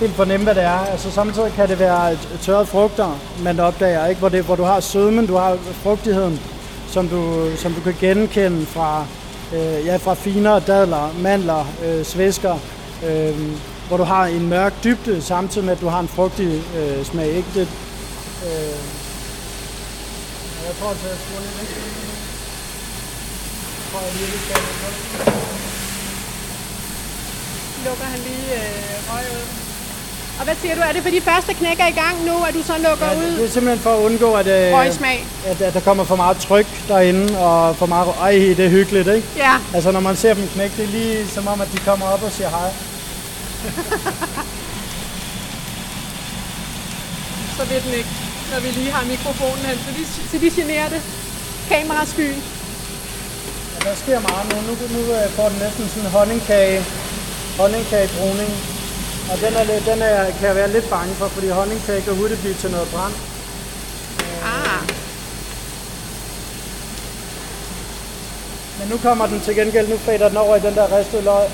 helt 0.00 0.12
fornemme, 0.12 0.44
hvad 0.44 0.54
det 0.54 0.62
er. 0.62 0.78
Altså, 0.78 1.10
samtidig 1.10 1.52
kan 1.52 1.68
det 1.68 1.78
være 1.78 2.16
tørrede 2.42 2.66
frugter, 2.66 3.18
man 3.42 3.60
opdager, 3.60 4.06
ikke? 4.06 4.18
Hvor, 4.18 4.28
det, 4.28 4.44
hvor 4.44 4.56
du 4.56 4.62
har 4.62 4.80
sødmen, 4.80 5.26
du 5.26 5.34
har 5.36 5.58
frugtigheden, 5.82 6.40
som 6.88 7.08
du, 7.08 7.50
som 7.56 7.72
du 7.72 7.80
kan 7.80 7.96
genkende 8.00 8.66
fra, 8.66 9.06
øh, 9.54 9.86
ja, 9.86 9.96
fra 9.96 10.14
finere 10.14 10.60
dadler, 10.60 11.14
mandler, 11.18 11.66
øh, 11.84 12.04
svæsker, 12.04 12.58
øh, 13.06 13.38
hvor 13.88 13.96
du 13.96 14.04
har 14.04 14.26
en 14.26 14.48
mørk 14.48 14.72
dybde, 14.84 15.22
samtidig 15.22 15.64
med, 15.64 15.72
at 15.74 15.80
du 15.80 15.88
har 15.88 16.00
en 16.00 16.08
frugtig 16.08 16.62
øh, 16.76 17.04
smag. 17.04 17.28
Ikke? 17.28 17.48
Det, 17.54 17.68
øh, 18.46 18.78
jeg 20.66 20.74
tror, 20.80 20.90
at 20.90 20.96
jeg 21.02 21.16
skruer 21.18 21.40
lidt 21.40 22.13
væk. 23.94 23.94
Jeg 23.94 23.94
tror, 23.94 24.02
jeg 24.06 24.14
lige 24.30 24.40
skal 24.44 24.54
have 24.56 24.66
lidt 24.66 24.78
Lukker 27.86 28.04
han 28.04 28.18
lige 28.28 28.54
øh, 28.54 29.10
røg 29.10 29.24
ud. 29.36 29.42
Og 30.38 30.44
hvad 30.44 30.54
siger 30.62 30.74
du? 30.74 30.80
Er 30.80 30.92
det 30.92 31.02
fordi 31.02 31.20
første 31.20 31.54
knæk 31.54 31.80
er 31.80 31.86
i 31.86 31.90
gang 32.04 32.24
nu, 32.24 32.42
at 32.48 32.54
du 32.54 32.62
så 32.62 32.72
lukker 32.88 33.06
Ja, 33.06 33.18
ud 33.18 33.24
det 33.38 33.44
er 33.44 33.50
simpelthen 33.50 33.82
for 33.82 33.94
at 33.96 34.00
undgå, 34.00 34.34
at, 34.34 34.46
øh, 34.46 34.72
røgsmag? 34.78 35.26
at, 35.46 35.60
at 35.60 35.74
der 35.74 35.80
kommer 35.80 36.04
for 36.04 36.16
meget 36.16 36.36
tryk 36.36 36.66
derinde, 36.88 37.38
og 37.38 37.76
for 37.76 37.86
meget... 37.86 38.14
Ej, 38.20 38.30
det 38.32 38.60
er 38.60 38.68
hyggeligt, 38.68 39.08
ikke? 39.08 39.28
Ja, 39.36 39.56
Altså, 39.74 39.90
når 39.92 40.00
man 40.00 40.16
ser 40.16 40.34
dem 40.34 40.48
knække, 40.48 40.76
det 40.76 40.84
er 40.84 40.88
lige 40.88 41.28
som 41.28 41.46
om, 41.48 41.60
at 41.60 41.68
de 41.72 41.78
kommer 41.78 42.06
op 42.06 42.22
og 42.22 42.32
siger 42.32 42.48
hej. 42.48 42.70
så 47.56 47.64
ved 47.70 47.80
den 47.80 47.94
ikke, 47.94 48.08
når 48.52 48.60
vi 48.60 48.68
lige 48.68 48.90
har 48.92 49.04
mikrofonen 49.06 49.64
hen. 49.64 49.78
Så 49.86 49.90
de, 49.98 50.04
så 50.30 50.38
de 50.44 50.50
generer 50.62 50.88
det. 50.88 51.02
Kameraskyen. 51.68 52.42
Der 53.84 53.94
sker 54.02 54.20
meget 54.28 54.44
nu. 54.52 54.56
Nu, 54.68 54.72
nu 54.96 55.00
øh, 55.18 55.30
får 55.36 55.48
den 55.48 55.58
næsten 55.64 55.88
sådan 55.88 56.02
en 56.06 56.10
honningkage, 56.16 56.84
honningkagebruning. 57.60 58.50
Og 59.30 59.36
den, 59.42 59.52
er, 59.60 59.64
lidt- 59.64 59.86
den 59.86 60.02
er, 60.02 60.24
kan 60.38 60.46
jeg 60.50 60.56
være 60.56 60.72
lidt 60.72 60.90
bange 60.90 61.14
for, 61.14 61.28
fordi 61.28 61.48
honningkage 61.48 62.02
kan 62.02 62.14
hurtigt 62.16 62.40
blive 62.40 62.54
til 62.54 62.70
noget 62.70 62.88
brand. 62.94 63.14
Ah, 64.54 64.82
Men 68.78 68.88
nu 68.92 68.96
kommer 69.06 69.26
den 69.26 69.40
til 69.40 69.54
gengæld, 69.56 69.88
nu 69.88 69.96
fader 69.96 70.28
den 70.28 70.36
over 70.36 70.56
i 70.56 70.60
den 70.60 70.74
der 70.74 70.98
ristede 70.98 71.22
løg. 71.22 71.46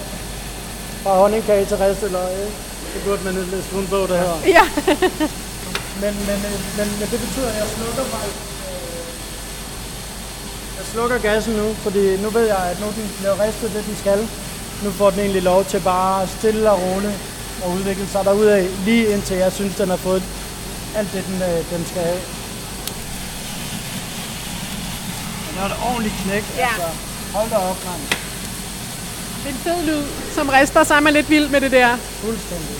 Fra 1.03 1.13
honningkage 1.23 1.65
til 1.65 1.77
ristede 1.77 2.13
løg, 2.13 2.31
ikke? 2.33 2.57
Det 2.95 3.01
burde 3.07 3.23
man 3.25 3.35
læse 3.35 3.69
på 3.73 3.79
en 3.79 3.87
bog, 3.87 4.09
det 4.09 4.19
her. 4.19 4.35
ja. 4.57 4.65
Men, 6.03 6.13
men, 6.29 6.39
øh, 6.51 6.59
men, 6.79 6.87
men 7.01 7.07
det 7.13 7.21
betyder, 7.25 7.49
at 7.53 7.57
jeg 7.61 7.67
slukker 7.77 8.05
faktisk... 8.15 8.37
Jeg 10.81 10.89
slukker 10.93 11.19
gassen 11.19 11.55
nu, 11.55 11.75
fordi 11.75 12.17
nu 12.23 12.29
ved 12.31 12.47
jeg, 12.47 12.63
at 12.71 12.81
nu 12.81 12.87
den 12.87 13.07
bliver 13.19 13.37
ristet 13.47 13.73
det, 13.75 13.87
den 13.87 13.97
skal. 13.97 14.21
Nu 14.85 14.91
får 14.91 15.11
den 15.11 15.21
egentlig 15.21 15.43
lov 15.43 15.65
til 15.65 15.81
bare 15.81 16.29
stille 16.39 16.71
og 16.71 16.79
roligt 16.83 17.19
og 17.65 17.71
udvikle 17.71 18.07
sig 18.07 18.25
derudad, 18.25 18.69
lige 18.85 19.07
indtil 19.15 19.37
jeg 19.37 19.53
synes, 19.53 19.75
den 19.77 19.89
har 19.89 19.97
fået 19.97 20.23
alt 20.97 21.13
det, 21.13 21.25
den, 21.27 21.43
øh, 21.43 21.59
den 21.73 21.87
skal 21.91 22.03
have. 22.03 22.21
Og 25.47 25.51
Det 25.53 25.61
var 25.61 25.67
et 25.67 25.79
ordentligt 25.91 26.15
knæk. 26.25 26.45
Ja. 26.57 26.69
Altså, 26.69 26.89
hold 27.35 27.51
da 27.51 27.57
op, 27.57 27.81
mand. 27.87 28.03
Det 29.43 29.47
er 29.47 29.55
en 29.55 29.61
fed 29.67 29.81
lyd, 29.89 30.03
som 30.35 30.49
rister 30.49 30.85
sig 30.85 31.03
med 31.03 31.13
lidt 31.13 31.31
vild 31.31 31.49
med 31.49 31.61
det 31.61 31.73
der. 31.73 31.97
Fuldstændig. 31.97 32.77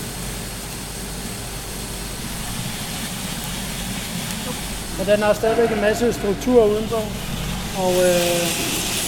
Men 4.97 5.07
den 5.07 5.23
har 5.23 5.33
stadigvæk 5.33 5.71
en 5.71 5.81
masse 5.81 6.13
struktur 6.13 6.65
udenpå. 6.65 6.99
Og, 7.77 7.93
øh, 7.93 8.45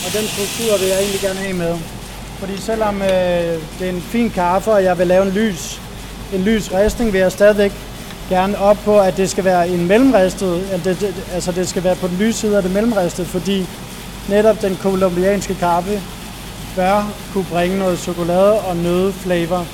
og 0.06 0.14
den 0.14 0.28
struktur 0.28 0.78
vil 0.78 0.88
jeg 0.88 1.00
egentlig 1.00 1.22
gerne 1.22 1.40
have 1.40 1.54
med. 1.54 1.76
Fordi 2.40 2.58
selvom 2.62 3.02
øh, 3.02 3.10
det 3.80 3.88
er 3.88 3.90
en 3.90 4.02
fin 4.02 4.30
kaffe, 4.30 4.72
og 4.72 4.84
jeg 4.84 4.98
vil 4.98 5.08
lave 5.08 5.26
en 5.26 5.32
lys, 5.32 5.82
en 6.34 6.42
lys 6.42 6.74
ristning, 6.74 7.14
vil 7.14 7.20
jeg 7.20 7.32
stadigvæk 7.32 7.72
gerne 8.30 8.58
op 8.58 8.78
på, 8.86 9.00
at 9.00 9.18
det 9.18 9.30
skal 9.30 9.44
være 9.44 9.70
en 9.70 9.88
mellemristet, 9.88 10.68
at 10.72 10.86
det, 10.86 11.00
det, 11.00 11.16
altså 11.34 11.52
det 11.52 11.70
skal 11.70 11.84
være 11.84 11.96
på 11.96 12.08
den 12.08 12.18
lyse 12.18 12.40
side 12.40 12.58
af 12.58 12.64
det 12.64 12.72
mellemristet, 12.72 13.28
fordi 13.28 13.68
netop 14.30 14.62
den 14.62 14.76
kolumbianske 14.82 15.56
kaffe 15.56 16.02
bør 16.76 17.14
kunne 17.34 17.46
bringe 17.52 17.80
noget 17.80 18.00
chokolade 18.00 18.60
og 18.60 18.78
nøde 18.78 19.14
flavor 19.14 19.68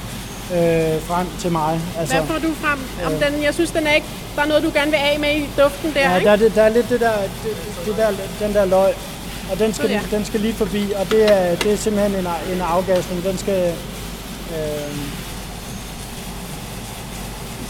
øh, 0.53 1.01
frem 1.09 1.27
til 1.39 1.51
mig. 1.51 1.81
Altså, 1.99 2.15
Hvad 2.15 2.25
får 2.27 2.39
du 2.47 2.53
frem? 2.63 2.79
Om 3.05 3.11
den, 3.13 3.43
jeg 3.43 3.53
synes, 3.53 3.71
den 3.71 3.87
er 3.87 3.93
ikke... 3.93 4.07
Der 4.35 4.41
er 4.41 4.47
noget, 4.47 4.63
du 4.63 4.71
gerne 4.73 4.91
vil 4.91 4.97
af 5.11 5.17
med 5.19 5.35
i 5.35 5.49
duften 5.63 5.93
der, 5.93 6.09
Ja, 6.09 6.15
ikke? 6.15 6.27
der 6.27 6.33
er, 6.45 6.49
der 6.55 6.61
er 6.63 6.69
lidt 6.69 6.89
det 6.89 6.99
der, 6.99 7.11
det, 7.43 7.85
det 7.85 7.97
der, 7.97 8.07
den 8.47 8.53
der 8.55 8.65
løg, 8.65 8.93
og 9.51 9.59
den 9.59 9.73
skal, 9.73 9.89
Ja. 9.89 10.01
den 10.11 10.25
skal 10.25 10.39
lige 10.39 10.53
forbi, 10.53 10.91
og 10.99 11.11
det 11.11 11.23
er, 11.33 11.55
det 11.55 11.73
er 11.73 11.77
simpelthen 11.77 12.15
en, 12.15 12.27
en 12.55 12.61
afgasning. 12.61 13.23
Den 13.23 13.37
skal, 13.37 13.73
øh, 14.57 14.95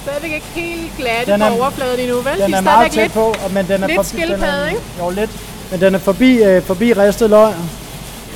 Stadigvæk 0.03 0.31
ikke 0.31 0.45
helt 0.53 0.91
glatte 0.97 1.31
Den 1.31 1.39
på 1.39 1.45
er- 1.45 1.59
overfladen 1.61 1.99
endnu, 1.99 2.15
vel? 2.15 2.33
den 2.41 2.47
De 2.49 2.53
er 2.53 2.57
er 2.57 2.61
meget 2.61 2.91
tæt 2.91 3.01
lidt... 3.03 3.13
på, 3.13 3.21
og, 3.45 3.51
men 3.51 3.67
den 3.67 3.83
er 3.83 3.87
lidt 3.87 4.05
forbi, 4.07 4.21
den 4.21 4.43
er, 4.43 4.67
ikke? 4.67 4.81
Jo, 4.99 5.09
lidt. 5.09 5.29
Men 5.71 5.81
den 5.81 5.95
er 5.95 5.99
forbi, 5.99 6.37
øh, 6.43 6.63
forbi 6.63 6.93
ristet 6.93 7.29
løg, 7.29 7.53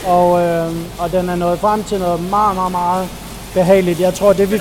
og, 0.05 0.41
øh, 0.41 0.71
og 0.99 1.11
den 1.11 1.29
er 1.29 1.35
nået 1.35 1.59
frem 1.59 1.83
til 1.83 1.99
noget 1.99 2.29
meget, 2.29 2.55
meget, 2.55 2.71
meget 2.71 3.09
behageligt. 3.53 3.99
Jeg 3.99 4.13
tror, 4.13 4.33
det 4.33 4.51
vi, 4.51 4.57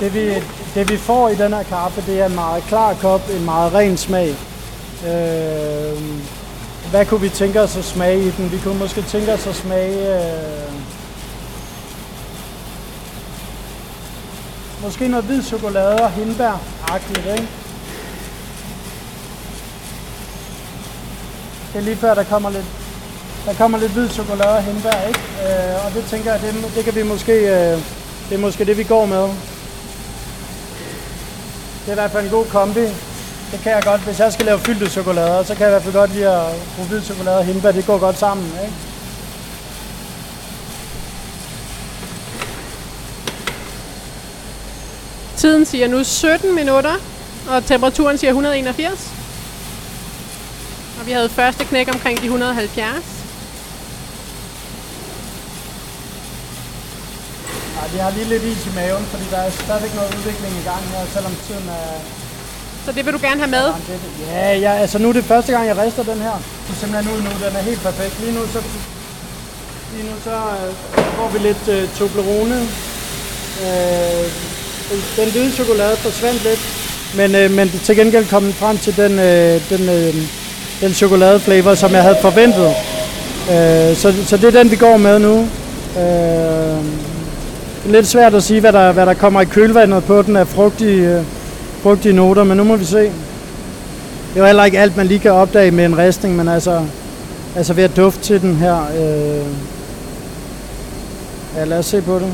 det, 0.00 0.14
vi, 0.14 0.34
det 0.74 0.90
vi 0.90 0.96
får 0.96 1.28
i 1.28 1.34
den 1.34 1.52
her 1.52 1.62
kaffe, 1.62 2.02
det 2.06 2.20
er 2.20 2.26
en 2.26 2.34
meget 2.34 2.62
klar 2.62 2.94
kop, 2.94 3.30
en 3.30 3.44
meget 3.44 3.74
ren 3.74 3.96
smag. 3.96 4.28
Øh, 5.06 6.02
hvad 6.90 7.06
kunne 7.06 7.20
vi 7.20 7.28
tænke 7.28 7.60
os 7.60 7.76
at 7.76 7.84
smage 7.84 8.24
i 8.24 8.30
den? 8.30 8.52
Vi 8.52 8.58
kunne 8.58 8.78
måske 8.78 9.02
tænke 9.02 9.32
os 9.32 9.46
at 9.46 9.54
smage... 9.54 10.16
Øh, 10.16 10.72
måske 14.82 15.08
noget 15.08 15.24
hvid 15.24 15.42
chokolade 15.42 16.02
og 16.02 16.10
hindbær-agtigt, 16.10 17.32
ikke? 17.32 17.48
Det 21.72 21.78
er 21.78 21.84
lige 21.84 21.96
før, 21.96 22.14
der 22.14 22.24
kommer 22.24 22.50
lidt, 22.50 22.64
der 23.46 23.54
kommer 23.54 23.78
lidt 23.78 23.92
hvid 23.92 24.08
chokolade 24.08 24.56
og 24.56 24.62
hindbær, 24.62 25.06
ikke? 25.08 25.20
Øh, 25.42 25.86
og 25.86 25.92
det 25.94 26.04
tænker 26.04 26.32
jeg, 26.32 26.40
det, 26.42 26.74
det 26.76 26.84
kan 26.84 26.94
vi 26.94 27.02
måske... 27.02 27.32
Øh, 27.32 27.78
det 28.28 28.34
er 28.34 28.38
måske 28.38 28.64
det, 28.64 28.78
vi 28.78 28.84
går 28.84 29.06
med. 29.06 29.22
Det 31.82 31.88
er 31.88 31.92
i 31.92 31.94
hvert 31.94 32.10
fald 32.10 32.24
en 32.24 32.30
god 32.30 32.46
kombi. 32.46 32.80
Det 33.52 33.60
kan 33.62 33.72
jeg 33.72 33.82
godt, 33.82 34.00
hvis 34.00 34.18
jeg 34.18 34.32
skal 34.32 34.46
lave 34.46 34.58
fyldte 34.58 34.90
chokolader, 34.90 35.42
så 35.42 35.54
kan 35.54 35.60
jeg 35.60 35.68
i 35.68 35.72
hvert 35.72 35.82
fald 35.82 35.94
godt 35.94 36.14
lide 36.14 36.28
at 36.28 36.54
bruge 36.76 36.88
hvid 36.88 37.02
chokolade 37.02 37.38
og 37.38 37.44
hindbær. 37.44 37.72
Det 37.72 37.86
går 37.86 37.98
godt 37.98 38.18
sammen, 38.18 38.46
ikke? 38.46 38.74
Tiden 45.36 45.64
siger 45.64 45.88
nu 45.88 46.04
17 46.04 46.54
minutter, 46.54 46.94
og 47.48 47.64
temperaturen 47.64 48.18
siger 48.18 48.30
181. 48.30 49.12
Og 51.00 51.06
vi 51.06 51.12
havde 51.12 51.28
første 51.28 51.64
knæk 51.64 51.88
omkring 51.94 52.20
de 52.20 52.24
170. 52.24 53.13
Det 57.94 58.02
har 58.02 58.12
lige 58.18 58.28
lidt 58.34 58.44
is 58.52 58.62
i 58.70 58.72
maven, 58.80 59.04
fordi 59.12 59.24
der 59.34 59.40
er 59.46 59.50
stadigvæk 59.64 59.94
noget 59.98 60.10
udvikling 60.18 60.52
i 60.62 60.64
gang 60.70 60.82
her, 60.92 61.02
selvom 61.16 61.34
tiden 61.46 61.66
er... 61.80 61.88
Så 62.84 62.90
det 62.96 63.02
vil 63.06 63.12
du 63.16 63.22
gerne 63.28 63.40
have 63.44 63.52
med. 63.58 63.66
Ja, 64.34 64.46
ja, 64.66 64.72
altså 64.84 64.98
nu 64.98 65.08
er 65.08 65.12
det 65.12 65.24
første 65.24 65.52
gang, 65.52 65.64
jeg 65.70 65.78
rister 65.78 66.02
den 66.12 66.20
her. 66.26 66.36
Det 66.64 66.70
er 66.74 66.78
simpelthen 66.80 67.14
ud 67.14 67.20
nu, 67.26 67.30
den 67.44 67.52
er 67.60 67.64
helt 67.70 67.82
perfekt. 67.88 68.14
Lige 68.20 68.34
nu 68.38 68.42
så, 68.54 68.60
lige 69.94 70.06
nu 70.10 70.16
så 70.24 70.36
øh, 70.54 70.70
får 71.16 71.28
vi 71.32 71.38
lidt 71.48 71.64
øh, 71.68 71.82
Toblerone. 71.98 72.58
Øh, 73.64 74.24
den 75.18 75.28
hvide 75.32 75.52
chokolade 75.52 75.96
forsvandt 75.96 76.42
lidt, 76.48 76.62
men, 77.16 77.34
øh, 77.34 77.50
men 77.50 77.70
til 77.84 77.96
gengæld 77.96 78.26
kom 78.28 78.42
den 78.42 78.52
frem 78.52 78.78
til 78.78 78.96
den, 78.96 79.12
øh, 79.18 79.70
den, 79.70 79.88
øh, 79.88 80.14
den 80.80 80.94
chokoladeflavor, 80.94 81.74
som 81.74 81.92
jeg 81.92 82.02
havde 82.02 82.18
forventet. 82.20 82.68
Øh, 83.50 83.96
så, 83.96 84.14
så 84.26 84.36
det 84.36 84.44
er 84.44 84.58
den, 84.60 84.70
vi 84.70 84.76
går 84.76 84.96
med 84.96 85.18
nu. 85.18 85.48
Øh, 86.02 87.13
lidt 87.86 88.06
svært 88.06 88.34
at 88.34 88.42
sige, 88.42 88.60
hvad 88.60 88.72
der, 88.72 88.92
hvad 88.92 89.06
der 89.06 89.14
kommer 89.14 89.40
i 89.40 89.44
kølvandet 89.44 90.04
på 90.04 90.22
den 90.22 90.36
af 90.36 90.48
frugtige, 90.48 91.18
øh, 91.18 91.24
frugtige 91.82 92.14
noter, 92.14 92.44
men 92.44 92.56
nu 92.56 92.64
må 92.64 92.76
vi 92.76 92.84
se. 92.84 92.98
Det 92.98 94.36
er 94.36 94.40
jo 94.40 94.46
heller 94.46 94.64
ikke 94.64 94.78
alt, 94.78 94.96
man 94.96 95.06
lige 95.06 95.20
kan 95.20 95.32
opdage 95.32 95.70
med 95.70 95.84
en 95.84 95.98
ristning, 95.98 96.36
men 96.36 96.48
altså, 96.48 96.86
altså 97.56 97.74
ved 97.74 97.84
at 97.84 97.96
dufte 97.96 98.22
til 98.22 98.40
den 98.40 98.56
her. 98.56 98.82
Øh, 98.82 99.46
ja, 101.56 101.64
lad 101.64 101.78
os 101.78 101.86
se 101.86 102.02
på 102.02 102.18
det. 102.18 102.32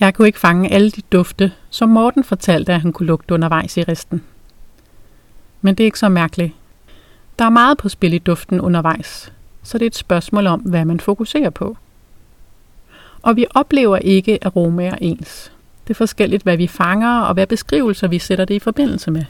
Jeg 0.00 0.14
kunne 0.14 0.26
ikke 0.28 0.40
fange 0.40 0.72
alle 0.72 0.90
de 0.90 1.02
dufte, 1.12 1.52
som 1.70 1.88
Morten 1.88 2.24
fortalte, 2.24 2.72
at 2.72 2.80
han 2.80 2.92
kunne 2.92 3.06
lugte 3.06 3.34
undervejs 3.34 3.76
i 3.76 3.82
resten. 3.82 4.22
Men 5.60 5.74
det 5.74 5.84
er 5.84 5.86
ikke 5.86 5.98
så 5.98 6.08
mærkeligt. 6.08 6.52
Der 7.38 7.44
er 7.44 7.50
meget 7.50 7.78
på 7.78 7.88
spil 7.88 8.12
i 8.12 8.18
duften 8.18 8.60
undervejs, 8.60 9.32
så 9.66 9.78
det 9.78 9.84
er 9.84 9.90
et 9.90 9.96
spørgsmål 9.96 10.46
om, 10.46 10.60
hvad 10.60 10.84
man 10.84 11.00
fokuserer 11.00 11.50
på. 11.50 11.76
Og 13.22 13.36
vi 13.36 13.46
oplever 13.54 13.96
ikke 13.96 14.38
aromaer 14.46 14.94
ens. 15.00 15.52
Det 15.84 15.90
er 15.90 15.94
forskelligt, 15.94 16.42
hvad 16.42 16.56
vi 16.56 16.66
fanger 16.66 17.20
og 17.20 17.34
hvad 17.34 17.46
beskrivelser 17.46 18.08
vi 18.08 18.18
sætter 18.18 18.44
det 18.44 18.54
i 18.54 18.58
forbindelse 18.58 19.10
med. 19.10 19.24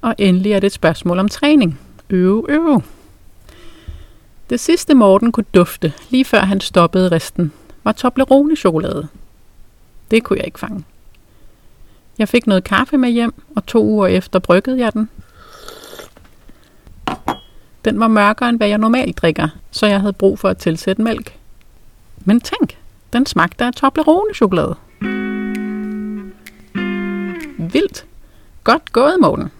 Og 0.00 0.14
endelig 0.18 0.52
er 0.52 0.60
det 0.60 0.66
et 0.66 0.72
spørgsmål 0.72 1.18
om 1.18 1.28
træning. 1.28 1.80
Øve, 2.10 2.46
øve. 2.48 2.82
Det 4.50 4.60
sidste 4.60 4.94
Morten 4.94 5.32
kunne 5.32 5.46
dufte, 5.54 5.92
lige 6.10 6.24
før 6.24 6.40
han 6.40 6.60
stoppede 6.60 7.08
resten, 7.08 7.52
var 7.84 7.92
Toblerone-chokolade. 7.92 9.06
Det 10.10 10.24
kunne 10.24 10.38
jeg 10.38 10.46
ikke 10.46 10.58
fange. 10.58 10.84
Jeg 12.18 12.28
fik 12.28 12.46
noget 12.46 12.64
kaffe 12.64 12.96
med 12.96 13.10
hjem, 13.10 13.34
og 13.56 13.66
to 13.66 13.84
uger 13.84 14.06
efter 14.06 14.38
bryggede 14.38 14.78
jeg 14.78 14.92
den. 14.92 15.08
Den 17.84 18.00
var 18.00 18.08
mørkere 18.08 18.48
end 18.48 18.56
hvad 18.56 18.68
jeg 18.68 18.78
normalt 18.78 19.18
drikker, 19.18 19.48
så 19.70 19.86
jeg 19.86 20.00
havde 20.00 20.12
brug 20.12 20.38
for 20.38 20.48
at 20.48 20.58
tilsætte 20.58 21.02
mælk. 21.02 21.38
Men 22.24 22.40
tænk, 22.40 22.78
den 23.12 23.26
smagte 23.26 23.64
af 23.64 23.72
Toblerone-chokolade. 23.72 24.74
Vildt. 27.58 28.06
Godt 28.64 28.92
gået, 28.92 29.16
Morten. 29.20 29.50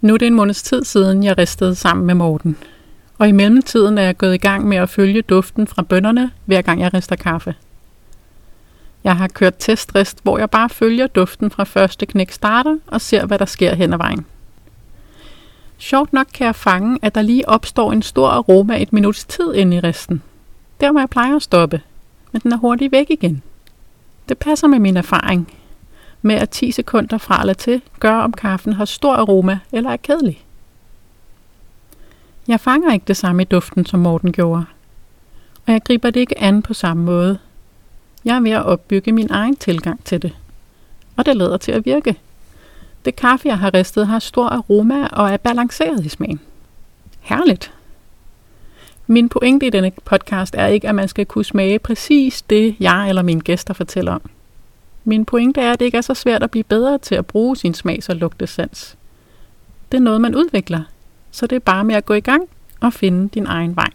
Nu 0.00 0.14
er 0.14 0.18
det 0.18 0.26
en 0.26 0.34
måneds 0.34 0.62
tid 0.62 0.84
siden, 0.84 1.24
jeg 1.24 1.38
ristede 1.38 1.74
sammen 1.74 2.06
med 2.06 2.14
Morten. 2.14 2.56
Og 3.18 3.28
i 3.28 3.32
mellemtiden 3.32 3.98
er 3.98 4.02
jeg 4.02 4.16
gået 4.16 4.34
i 4.34 4.38
gang 4.38 4.68
med 4.68 4.76
at 4.76 4.88
følge 4.88 5.22
duften 5.22 5.66
fra 5.66 5.82
bønderne, 5.82 6.30
hver 6.44 6.62
gang 6.62 6.80
jeg 6.80 6.94
rister 6.94 7.16
kaffe. 7.16 7.54
Jeg 9.04 9.16
har 9.16 9.28
kørt 9.28 9.54
testrist, 9.58 10.22
hvor 10.22 10.38
jeg 10.38 10.50
bare 10.50 10.68
følger 10.68 11.06
duften 11.06 11.50
fra 11.50 11.64
første 11.64 12.06
knæk 12.06 12.30
starter 12.30 12.78
og 12.86 13.00
ser, 13.00 13.26
hvad 13.26 13.38
der 13.38 13.44
sker 13.44 13.74
hen 13.74 13.92
ad 13.92 13.98
vejen. 13.98 14.26
Sjovt 15.78 16.12
nok 16.12 16.26
kan 16.34 16.46
jeg 16.46 16.54
fange, 16.54 16.98
at 17.02 17.14
der 17.14 17.22
lige 17.22 17.48
opstår 17.48 17.92
en 17.92 18.02
stor 18.02 18.28
aroma 18.28 18.82
et 18.82 18.92
minuts 18.92 19.24
tid 19.24 19.54
inde 19.54 19.76
i 19.76 19.80
resten. 19.80 20.22
Der 20.80 20.92
må 20.92 20.98
jeg 20.98 21.10
pleje 21.10 21.36
at 21.36 21.42
stoppe, 21.42 21.80
men 22.32 22.42
den 22.42 22.52
er 22.52 22.56
hurtigt 22.56 22.92
væk 22.92 23.10
igen. 23.10 23.42
Det 24.28 24.38
passer 24.38 24.66
med 24.66 24.78
min 24.78 24.96
erfaring 24.96 25.52
med, 26.22 26.34
at 26.34 26.50
10 26.50 26.70
sekunder 26.70 27.18
fra 27.18 27.40
eller 27.40 27.54
til 27.54 27.82
gør, 28.00 28.14
om 28.14 28.32
kaffen 28.32 28.72
har 28.72 28.84
stor 28.84 29.14
aroma 29.14 29.58
eller 29.72 29.90
er 29.90 29.96
kedelig. 29.96 30.44
Jeg 32.48 32.60
fanger 32.60 32.92
ikke 32.92 33.04
det 33.08 33.16
samme 33.16 33.42
i 33.42 33.44
duften, 33.44 33.86
som 33.86 34.00
Morten 34.00 34.32
gjorde. 34.32 34.64
Og 35.66 35.72
jeg 35.72 35.82
griber 35.84 36.10
det 36.10 36.20
ikke 36.20 36.40
an 36.40 36.62
på 36.62 36.74
samme 36.74 37.04
måde. 37.04 37.38
Jeg 38.24 38.36
er 38.36 38.40
ved 38.40 38.50
at 38.50 38.64
opbygge 38.64 39.12
min 39.12 39.30
egen 39.30 39.56
tilgang 39.56 40.04
til 40.04 40.22
det. 40.22 40.32
Og 41.16 41.26
det 41.26 41.36
lader 41.36 41.56
til 41.56 41.72
at 41.72 41.84
virke. 41.84 42.16
Det 43.06 43.16
kaffe, 43.16 43.48
jeg 43.48 43.58
har 43.58 43.74
ristet, 43.74 44.06
har 44.06 44.18
stor 44.18 44.46
aroma 44.46 45.06
og 45.06 45.30
er 45.30 45.36
balanceret 45.36 46.04
i 46.04 46.08
smagen. 46.08 46.40
Herligt. 47.20 47.72
Min 49.06 49.28
pointe 49.28 49.66
i 49.66 49.70
denne 49.70 49.92
podcast 50.04 50.54
er 50.58 50.66
ikke, 50.66 50.88
at 50.88 50.94
man 50.94 51.08
skal 51.08 51.26
kunne 51.26 51.44
smage 51.44 51.78
præcis 51.78 52.42
det, 52.42 52.76
jeg 52.80 53.08
eller 53.08 53.22
mine 53.22 53.40
gæster 53.40 53.74
fortæller 53.74 54.12
om. 54.12 54.20
Min 55.04 55.24
pointe 55.24 55.60
er, 55.60 55.72
at 55.72 55.78
det 55.78 55.86
ikke 55.86 55.98
er 55.98 56.02
så 56.02 56.14
svært 56.14 56.42
at 56.42 56.50
blive 56.50 56.64
bedre 56.64 56.98
til 56.98 57.14
at 57.14 57.26
bruge 57.26 57.56
sin 57.56 57.74
smags- 57.74 58.08
og 58.08 58.16
lugtesans. 58.16 58.96
Det 59.92 59.98
er 59.98 60.02
noget, 60.02 60.20
man 60.20 60.34
udvikler, 60.34 60.82
så 61.30 61.46
det 61.46 61.56
er 61.56 61.60
bare 61.60 61.84
med 61.84 61.94
at 61.94 62.06
gå 62.06 62.14
i 62.14 62.20
gang 62.20 62.48
og 62.80 62.92
finde 62.92 63.28
din 63.28 63.46
egen 63.46 63.76
vej. 63.76 63.90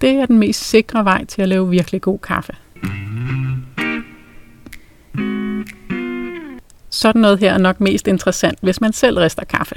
Det 0.00 0.10
er 0.10 0.26
den 0.26 0.38
mest 0.38 0.60
sikre 0.60 1.04
vej 1.04 1.24
til 1.24 1.42
at 1.42 1.48
lave 1.48 1.70
virkelig 1.70 2.00
god 2.00 2.18
kaffe. 2.18 2.52
Sådan 6.94 7.20
noget 7.20 7.38
her 7.38 7.52
er 7.52 7.58
nok 7.58 7.80
mest 7.80 8.08
interessant, 8.08 8.58
hvis 8.62 8.80
man 8.80 8.92
selv 8.92 9.18
rister 9.18 9.44
kaffe. 9.44 9.74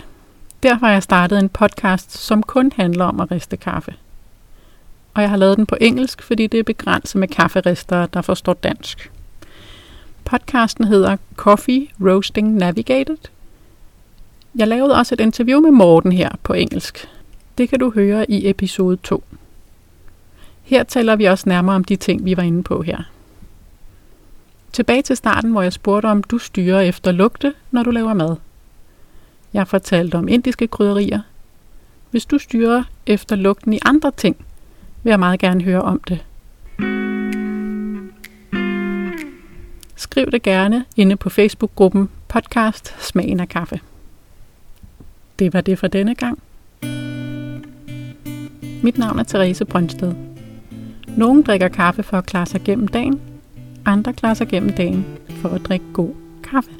Derfor 0.63 0.85
har 0.85 0.93
jeg 0.93 1.03
startet 1.03 1.39
en 1.39 1.49
podcast, 1.49 2.17
som 2.17 2.43
kun 2.43 2.71
handler 2.75 3.05
om 3.05 3.19
at 3.19 3.31
riste 3.31 3.57
kaffe. 3.57 3.93
Og 5.13 5.21
jeg 5.21 5.29
har 5.29 5.37
lavet 5.37 5.57
den 5.57 5.65
på 5.65 5.77
engelsk, 5.81 6.21
fordi 6.21 6.47
det 6.47 6.59
er 6.59 6.63
begrænset 6.63 7.19
med 7.19 7.27
kafferistere, 7.27 8.07
der 8.13 8.21
forstår 8.21 8.53
dansk. 8.53 9.11
Podcasten 10.25 10.85
hedder 10.85 11.17
Coffee 11.35 11.87
Roasting 12.01 12.53
Navigated. 12.53 13.17
Jeg 14.55 14.67
lavede 14.67 14.95
også 14.95 15.15
et 15.15 15.21
interview 15.21 15.61
med 15.61 15.71
Morten 15.71 16.11
her 16.11 16.29
på 16.43 16.53
engelsk. 16.53 17.09
Det 17.57 17.69
kan 17.69 17.79
du 17.79 17.91
høre 17.91 18.31
i 18.31 18.49
episode 18.49 18.97
2. 18.97 19.23
Her 20.63 20.83
taler 20.83 21.15
vi 21.15 21.25
også 21.25 21.49
nærmere 21.49 21.75
om 21.75 21.83
de 21.83 21.95
ting, 21.95 22.25
vi 22.25 22.37
var 22.37 22.43
inde 22.43 22.63
på 22.63 22.81
her. 22.81 23.03
Tilbage 24.73 25.01
til 25.01 25.17
starten, 25.17 25.51
hvor 25.51 25.61
jeg 25.61 25.73
spurgte 25.73 26.07
om 26.07 26.23
du 26.23 26.37
styrer 26.37 26.79
efter 26.79 27.11
lugte, 27.11 27.53
når 27.71 27.83
du 27.83 27.91
laver 27.91 28.13
mad. 28.13 28.35
Jeg 29.53 29.67
fortalte 29.67 30.15
om 30.15 30.27
indiske 30.27 30.67
krydderier. 30.67 31.21
Hvis 32.11 32.25
du 32.25 32.37
styrer 32.37 32.83
efter 33.05 33.35
lugten 33.35 33.73
i 33.73 33.79
andre 33.85 34.11
ting, 34.11 34.45
vil 35.03 35.09
jeg 35.09 35.19
meget 35.19 35.39
gerne 35.39 35.63
høre 35.63 35.81
om 35.81 35.99
det. 35.99 36.25
Skriv 39.95 40.31
det 40.31 40.43
gerne 40.43 40.85
inde 40.95 41.15
på 41.15 41.29
Facebook-gruppen 41.29 42.09
podcast 42.27 42.95
Smagen 42.99 43.39
af 43.39 43.49
kaffe. 43.49 43.79
Det 45.39 45.53
var 45.53 45.61
det 45.61 45.79
for 45.79 45.87
denne 45.87 46.15
gang. 46.15 46.39
Mit 48.83 48.97
navn 48.97 49.19
er 49.19 49.23
Therese 49.23 49.65
Brøndsted. 49.65 50.13
Nogle 51.07 51.43
drikker 51.43 51.67
kaffe 51.67 52.03
for 52.03 52.17
at 52.17 52.25
klare 52.25 52.45
sig 52.45 52.61
gennem 52.61 52.87
dagen, 52.87 53.21
andre 53.87 54.13
klasser 54.13 54.45
gennem 54.45 54.73
dagen 54.73 55.05
for 55.29 55.49
at 55.49 55.61
drikke 55.65 55.85
god 55.93 56.13
kaffe. 56.43 56.71